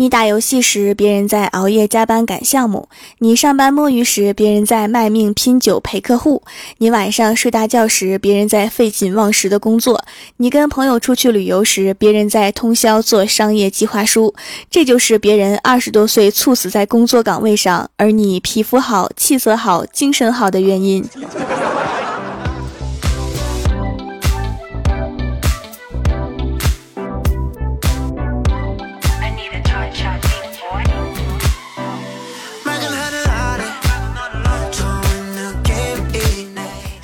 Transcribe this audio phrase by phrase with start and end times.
[0.00, 6.40] 你打游戏时，别人在熬夜加班赶项目；你上班摸鱼时，别人在卖命拼酒陪客户；
[6.76, 9.96] 你晚上睡大觉时，别人在废寝忘食的工作；
[10.36, 14.32] 你跟朋友出去旅游时，别人在通宵做商业计划书。
[14.70, 21.04] 这就是别人二十多岁猝死在工作岗位上，而你皮肤好、气色好、精神好的原因。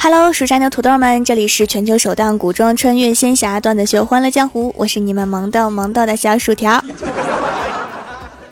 [0.04, 6.84] Hello，蜀山的土豆们，这里是全球首档古装穿越仙侠段子秀《欢乐江湖》，我是你们萌逗萌逗的小薯条。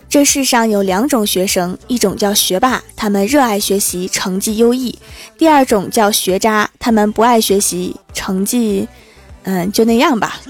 [0.08, 4.94] 这世上有两种学生，一种叫学霸，他们热爱学习，成绩优异；
[5.36, 8.88] 第二种叫学渣，他们不爱学习，成绩，
[9.42, 10.40] 嗯，就那样吧。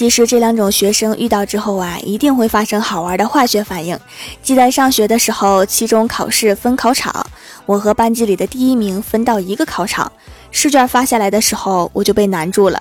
[0.00, 4.00] 其实这两种学生遇到之后啊，一定会发生好玩的化学反应。
[4.42, 7.14] 记得上学的时候，期中考试分考场，
[7.66, 10.10] 我和班级里的第一名分到一个考场。
[10.50, 12.80] 试卷发下来的时候，我就被难住了。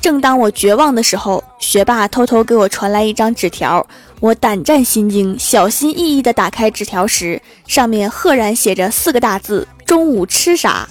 [0.00, 3.84] 正当我绝望的时候，学霸偷偷给我传来一张纸条。
[4.20, 10.88] 我胆战心惊，小心翼翼地打开纸条时，上面赫然写着四个大字：中午吃啥？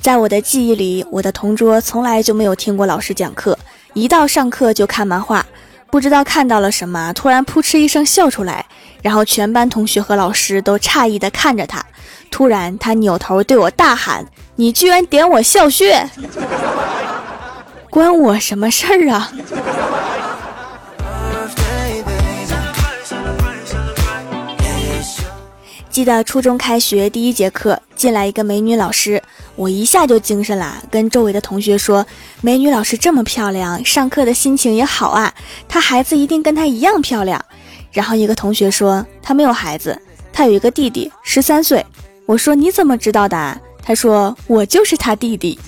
[0.00, 3.56] 在我的记忆里，我的同桌从来就没有听过老师讲课，
[3.94, 5.46] 一到上课就看漫画，
[5.90, 8.66] 不知道看到了什么，突然扑哧一声笑出来，
[9.00, 11.84] 然后全班同学和老师都诧异地看着他。
[12.30, 16.08] 突然，他扭头对我大喊：“你居然点我笑穴，
[17.90, 19.30] 关我什么事儿啊？”
[25.92, 29.22] 记得初中开学第一节课，进来一个美女老师，
[29.56, 32.04] 我一下就精神了，跟周围的同学说
[32.40, 35.34] ：“美女老师这么漂亮，上课的心情也好啊，
[35.68, 37.44] 她孩子一定跟她一样漂亮。”
[37.92, 40.00] 然后一个同学说：“她没有孩子，
[40.32, 41.84] 她有一个弟弟，十三岁。”
[42.24, 45.58] 我说：“你怎么知道的？”他说：“我就是他弟弟。”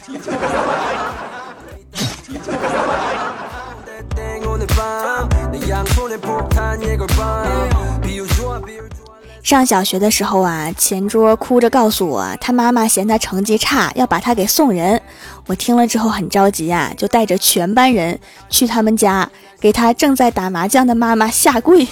[9.44, 14.99] 上小学的时候啊，前桌哭着告诉我，他妈妈嫌他成绩差，要把他给送人。
[15.47, 18.19] 我听了之后很着急啊，就带着全班人
[18.49, 19.28] 去他们家，
[19.60, 21.87] 给他正在打麻将的妈妈下跪，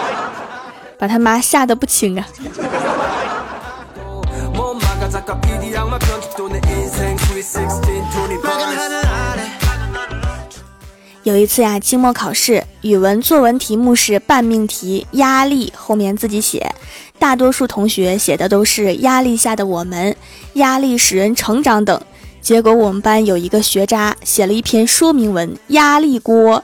[1.00, 2.26] 把他妈吓得不轻啊。
[11.26, 16.72] 有一次呀，期末考试语文作文题目是半命题，压力后面自己写。
[17.18, 20.16] 大多数同学写的都是压力下的我们，
[20.52, 22.00] 压力使人成长等。
[22.40, 26.62] 结果我们班有一个学渣写了一篇说明文，压力锅。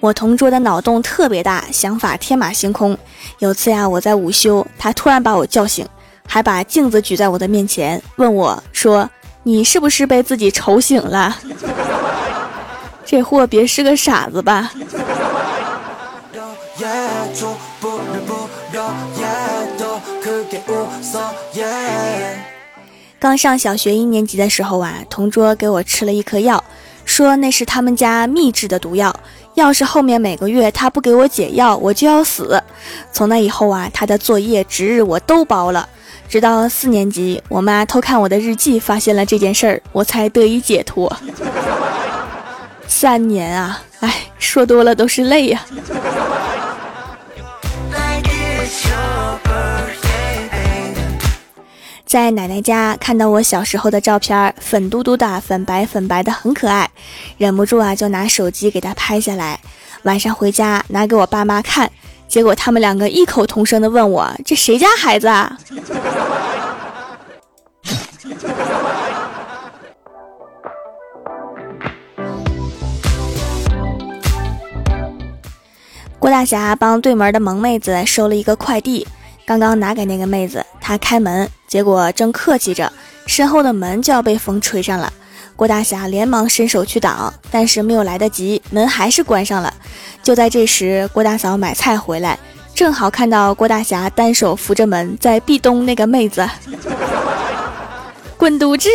[0.00, 2.96] 我同桌的脑洞特别大，想法天马行空。
[3.40, 5.86] 有次呀，我在午休，他突然把我叫醒。
[6.28, 9.08] 还把镜子举在我的面前，问我说
[9.42, 11.36] ：“你是不是被自己丑醒了？
[13.04, 14.70] 这货别是个傻子吧？”
[23.18, 26.62] 刚上小学一年级的时候啊，同桌给我吃了一颗药，
[27.04, 29.12] 说那是他们家秘制的毒药，
[29.54, 32.62] 要是后面每个月他不给我解药，我就要死。
[33.10, 35.88] 从那以后啊，他的作业、值日我都包了。
[36.28, 41.10] 直到四年级，我妈偷看我的日记，发现了这件事儿，我才得以解脱。
[42.86, 45.64] 三年啊，哎，说多了都是泪呀。
[52.04, 56.88] 在奶奶家看到我小时候的照片，粉嘟嘟的，粉白粉白的，很可爱，
[57.38, 59.60] 忍不住啊，就拿手机给她拍下来，
[60.02, 61.90] 晚上回家拿给我爸妈看。
[62.28, 65.58] 结果他们两个异口同声的问我：“这谁家孩子啊？”
[76.20, 79.06] 郭大侠帮对门的萌妹子收了一个快递，
[79.46, 82.92] 刚刚拿给那个妹子，她开门，结果正客气着，
[83.26, 85.10] 身后的门就要被风吹上了。
[85.58, 89.74] 郭大侠连忙伸手去挡，但是没有来得及，门还是关上了。
[90.22, 92.38] 就在这时，郭大嫂买菜回来，
[92.76, 96.48] 正好看到郭大侠单手扶着门在壁咚那个妹子，
[98.38, 98.88] 滚犊子！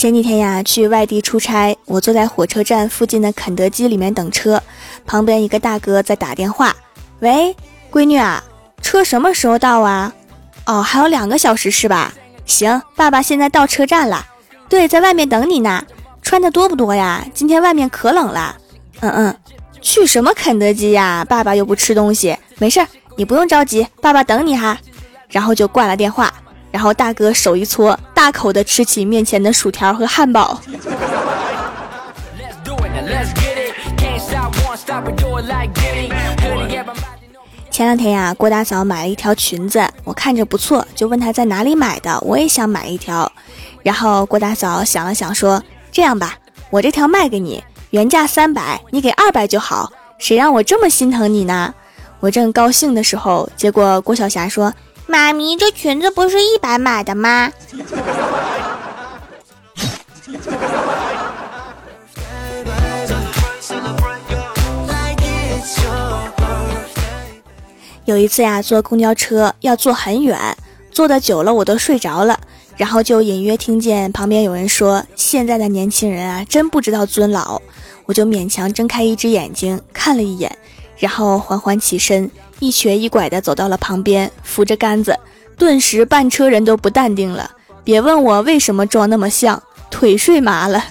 [0.00, 4.62] 前几天呀，去外地出差，我坐在火车站附近的肯德基里面等车，
[5.04, 6.74] 旁边一个大哥在打电话
[7.20, 7.54] ：“喂，
[7.92, 8.42] 闺女啊，
[8.80, 10.10] 车什么时候到啊？
[10.64, 12.14] 哦，还有两个小时是吧？
[12.46, 14.24] 行，爸爸现在到车站了，
[14.70, 15.84] 对，在外面等你呢。
[16.22, 17.22] 穿的多不多呀？
[17.34, 18.56] 今天外面可冷了。
[19.00, 19.36] 嗯嗯，
[19.82, 21.26] 去什么肯德基呀？
[21.28, 24.78] 爸爸又不吃东西，没事儿，你不用着急，爸爸等你哈。
[25.28, 26.29] 然后就挂了电话。”
[26.70, 30.60] 然后大哥手一搓，大口的吃起面前的薯条和汉堡。
[37.70, 43.30] 前两天呀，郭大嫂买了一条裙子，我看着不错，就问她在哪里买的，我也想买一条。
[43.82, 46.36] 然后郭大嫂想了想说：“这样吧，
[46.70, 49.90] 我这条卖给你，原价三百，你给二百就好。
[50.18, 51.74] 谁让我这么心疼你呢？”
[52.20, 54.72] 我正高兴的时候，结果郭晓霞说。
[55.10, 57.50] 妈咪，这裙子不是一百买的吗？
[68.04, 70.56] 有一次呀，坐公交车要坐很远，
[70.92, 72.38] 坐的久了我都睡着了，
[72.76, 77.60] 然后就隐约听见旁边有人说：“现在的年轻人啊，真不知道尊老。”
[78.06, 80.56] 我就勉强睁开一只眼睛看了一眼，
[80.98, 82.30] 然后缓缓起身。
[82.60, 85.18] 一瘸一拐地走到了旁边，扶着杆子，
[85.56, 87.50] 顿时半车人都不淡定了。
[87.82, 89.60] 别问我为什么装那么像，
[89.90, 90.84] 腿睡麻了。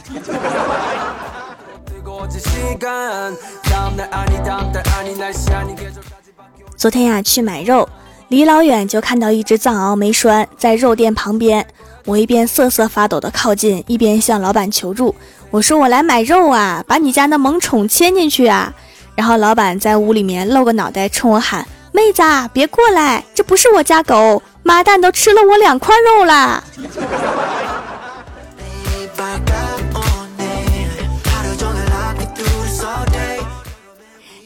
[6.75, 7.87] 昨天呀，去买肉，
[8.29, 11.65] 离老远就看到一只藏獒没拴在肉店旁边。
[12.05, 15.13] 我一边瑟瑟发抖地靠近，一边向老板求助
[15.51, 18.73] ：“我说我来买肉啊，把你家那萌宠牵进去啊。”
[19.19, 22.23] 然后老板在屋里面露个脑袋，冲我喊：“妹子，
[22.53, 26.63] 别过来，这不是我家狗，妈蛋都吃了我两块肉了。”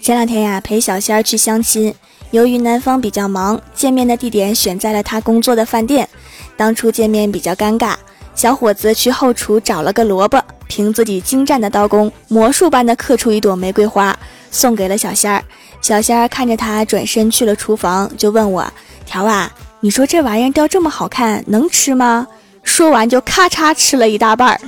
[0.01, 1.93] 前两天呀，陪小仙儿去相亲，
[2.31, 6.09] 由于男方比较忙，见面的地点选在了他工作的饭店。
[6.57, 7.93] 当初见面比较尴尬，
[8.33, 14.17] 小伙子去后厨找了个萝卜，凭自己精湛的刀工，魔术般的刻出一朵玫瑰花。
[14.53, 15.43] 送给了小仙儿，
[15.81, 18.63] 小仙儿看着他转身去了厨房，就问我
[19.03, 22.27] ：“条啊，你说这玩意儿雕这么好看，能吃吗？”
[22.63, 24.59] 说完就咔嚓吃了一大半儿。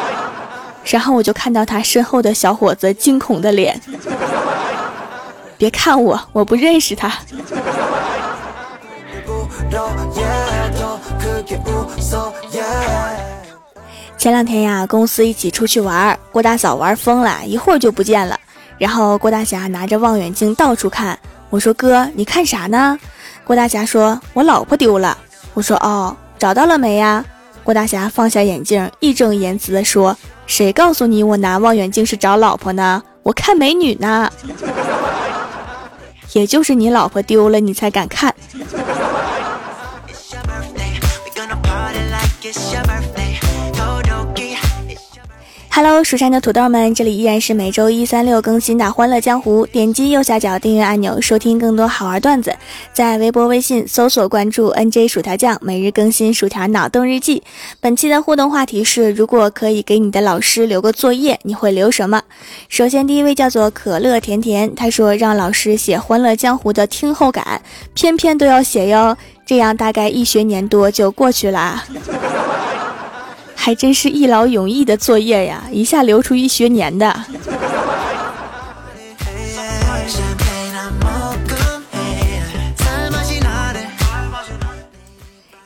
[0.84, 3.80] 然后我就看到他身后的小伙子惊恐的脸。
[5.56, 7.10] 别看我，我不认识他。
[14.18, 18.38] 前两天呀，公司一起出去玩，郭大嫂玩疯了，一会儿就不见了。
[18.78, 21.18] 然后郭大侠拿着望远镜到处看，
[21.50, 22.98] 我说哥，你看啥呢？
[23.44, 25.16] 郭大侠说，我老婆丢了。
[25.54, 27.24] 我说哦，找到了没呀？
[27.64, 33.02] 郭大侠放下眼镜，义正言辞地说，谁告诉你我拿望远镜是找老婆呢？
[33.22, 34.30] 我看美女呢。
[36.32, 38.34] 也就是你老婆丢了，你才敢看。
[45.76, 49.66] Hello，蜀山的土豆们，这里依然是每周一、三、六更新的《欢乐江湖》。
[49.70, 52.50] 点击右下角订阅按钮，收听更多好玩段子。
[52.94, 57.42] 在微博、微信搜索关注 “nj 薯条酱”，每日更新薯条脑洞日记。
[57.78, 62.22] 本期的互动话题是：如果可以给你的老师留个作业，你会留什么？
[62.70, 67.60] 首先，第一位叫做可乐甜甜，他说让老师写《欢乐江湖》的听后感，
[67.92, 71.84] 篇篇都要写哟，这样大概一学年多就过去了。
[73.66, 77.12] 还真是一劳永逸的作业呀，一下留出一学年的。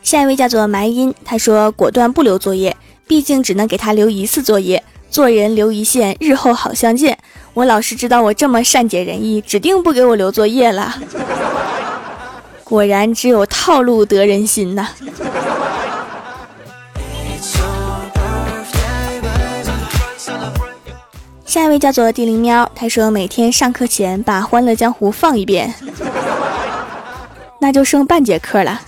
[0.03, 2.75] 下一位叫做埋音，他说果断不留作业，
[3.07, 4.83] 毕竟只能给他留一次作业。
[5.11, 7.19] 做人留一线，日后好相见。
[7.53, 10.95] 我老师知道我这么善解人意，指定不给我留作业了。
[12.65, 14.89] 果然，只有套路得人心呐。
[21.51, 25.75] 下一位叫做地灵喵，他说每天上课前把《欢乐江湖》放一遍，
[27.59, 28.81] 那就剩半节课了。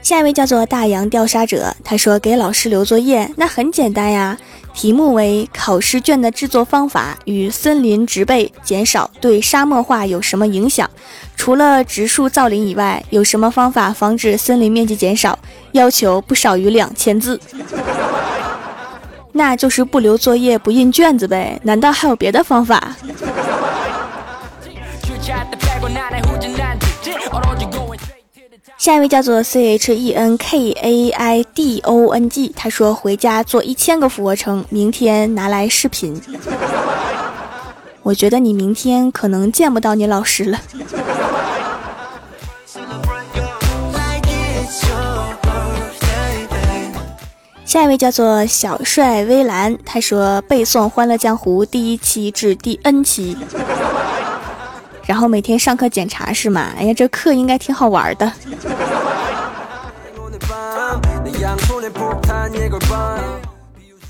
[0.00, 4.38] 下一位叫做大洋调沙者，他说给老师留作业，那很简单呀。
[4.74, 10.88] 题目为考试卷的制作方法与森林植被减少对沙漠化有什么影响？
[11.36, 15.38] 除了植树造林以外，有什么方法防止森林面积减少？
[15.72, 17.40] 要求不少于两千字。
[19.32, 21.60] 那就是不留作业、不印卷子呗？
[21.64, 22.96] 难道还有别的方法？
[28.78, 36.18] 下一位叫做 C H E N K A I D O N G，他说回家做一千个俯卧撑，明天拿来视频。
[38.04, 40.60] 我觉得你明天可能见不到你老师了。
[47.64, 53.36] 下一位叫做小帅微蓝，他说背诵《欢乐江湖》第一期至第 N 期，
[55.08, 56.70] 然后每天上课检查是吗？
[56.76, 58.30] 哎呀，这课应该挺好玩的。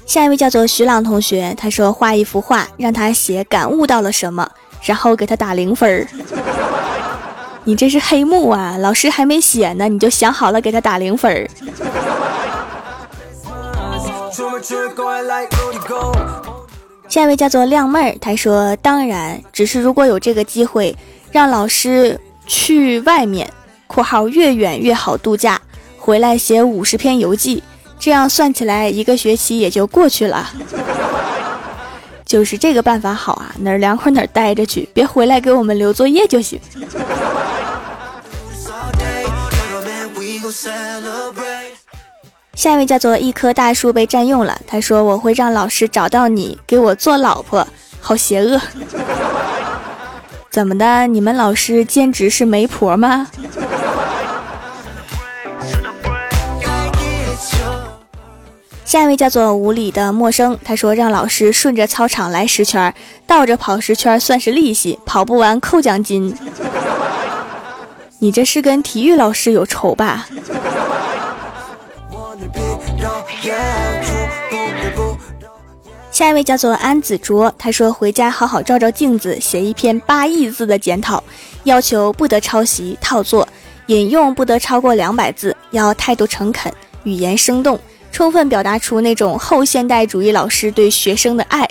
[0.04, 4.50] 下一位叫做徐朗同学，他说画一幅画，让他写感悟到了什么，
[4.82, 6.04] 然后给他打零分儿。
[7.62, 8.76] 你这是黑幕啊！
[8.76, 11.46] 老师还没写呢，你就想好了给他打零分儿。
[17.18, 20.96] 下一位叫做靓妹儿，她说：“当然，只是如果有这个机会，
[21.32, 23.52] 让老师去外面
[23.88, 25.60] （括号越远越好度假）
[25.98, 27.60] 回来写五十篇游记，
[27.98, 30.48] 这样算起来一个学期也就过去了。
[32.24, 36.60] 就是这个办法好啊，哪儿凉快哪儿待着去，别回来给我们留作业就行。”
[42.58, 47.64] 下一位叫做一棵大树被占用了，他说我会让老师找到你给我做老婆，
[48.00, 48.60] 好邪恶。
[50.50, 51.06] 怎么的？
[51.06, 53.28] 你们老师兼职是媒婆吗？
[58.84, 62.92] 下一位叫做无理的陌生，他说让老师顺着操场来十圈，
[63.24, 66.36] 倒着跑十圈算是利息，跑不完扣奖金。
[68.18, 70.26] 你这是跟体育老师有仇吧？
[76.10, 81.22] 下一位叫做安子卓，他说回家好好照照镜子，写一篇八亿字的检讨，
[81.64, 83.46] 要求不得抄袭套作，
[83.86, 86.72] 引用不得超过两百字，要态度诚恳，
[87.04, 87.78] 语言生动，
[88.10, 91.68] 充分表达出那种后现代主义老师对学生的爱。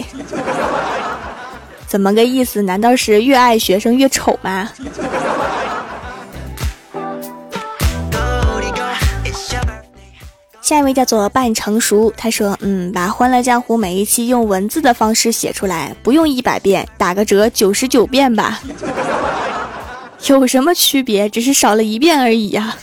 [1.86, 2.62] 怎么个意思？
[2.62, 4.70] 难道是越爱学生越丑吗？
[10.68, 18.60] 下一位叫做半成熟，他说：“嗯，把《欢乐江湖》每一期用文字的方式写出来，不用一百遍，打个折九十九遍吧。
[20.28, 21.30] 有什么区别？
[21.30, 22.76] 只是少了一遍而已呀。”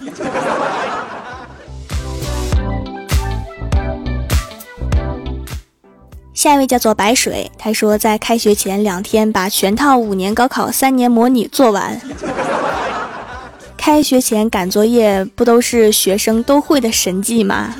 [6.32, 12.00] 下一位叫做白水，他说在开学前两天把全套五年高考三年模拟做完。
[13.84, 17.74] 开学前赶作业不都是学生都会的神技吗？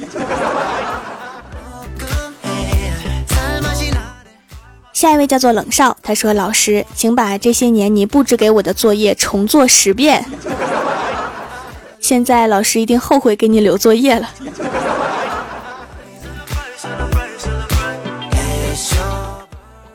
[4.92, 10.22] 下一位叫做冷少，他说：“老师，请把这些年你布置给我的作业重做十遍。”
[11.98, 14.28] 现在老师一定后悔给你留作业了。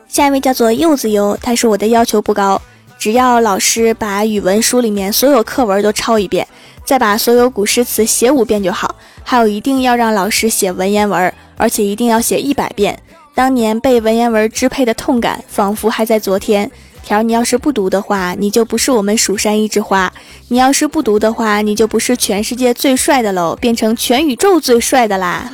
[0.08, 2.60] 下一位叫做柚子油，他说：“我的要求不高。”
[3.00, 6.46] 只要老师把语文书里面所有课文都抄一遍，
[6.84, 8.94] 再把所有古诗词写五遍就好。
[9.24, 13.00] 还有，一定要让老师写文言文，而且一定要写一百遍。
[13.34, 16.70] 当年被文言文支配的痛感，仿佛还在昨天。
[17.02, 20.12] 条，你要是不读的话，你就不是我们蜀山一枝花；
[20.50, 25.50] 你要是不读的话，你就不是全世界最帅的喽，变成全宇宙最帅的啦。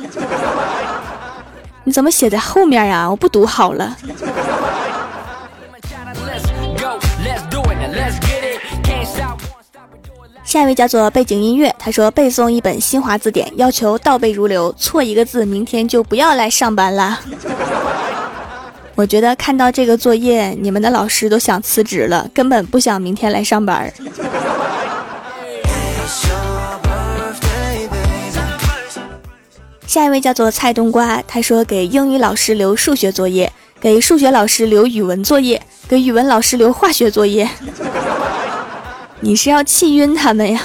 [1.84, 3.08] 你怎么写在后面呀？
[3.08, 3.96] 我不读好了。
[10.56, 17.20] 下一位叫做背景音乐，他说背诵一本新华字典，要求倒背如流，错一个字，明天就不要来上班了。
[18.96, 23.92] 我觉得看到这个作业，你们的老师都想辞职了，根本不想明天来上班。
[29.86, 37.46] 下一位叫做蔡冬瓜，他说给英语老师留数学作业，给数学老师留语文作业，给语文老师留化学作业。
[39.26, 40.62] 你是要气晕他们呀？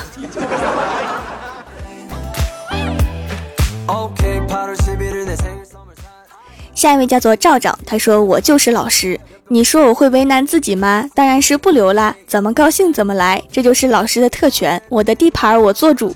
[6.76, 11.10] 下一位叫做赵赵，他说我就是老师，你说我会为难自己吗？
[11.16, 16.16] 当然是不留啦，怎么高兴怎么来，这就是老师的特权，我的地盘我做主。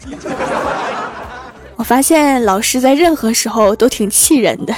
[1.77, 4.75] 我发现老师在任何时候都挺气人的。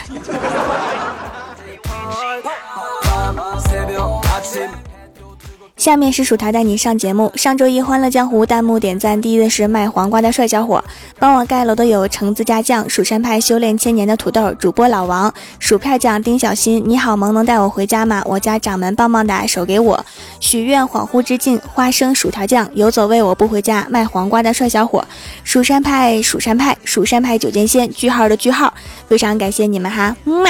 [5.78, 7.32] 下面是薯条带你上节目。
[7.36, 10.84] 上周一《欢乐江湖》弹幕点赞第一的是卖黄瓜的帅小伙，
[11.20, 16.84] 帮我盖楼的有橙子家酱、蜀山派修炼千年的土豆、主播老王、薯片酱丁小新。
[16.84, 18.24] 你好萌，能带我回家吗？
[18.26, 20.04] 我家掌门棒棒哒，手给我。
[20.40, 23.86] 许愿恍惚之境，花生薯条酱游走为我不回家。
[23.88, 25.06] 卖黄瓜的帅小伙，
[25.44, 28.74] 蜀山派蜀山派蜀山派九剑仙句号的句号，
[29.08, 30.50] 非常感谢你们哈，么么。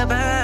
[0.00, 0.39] your body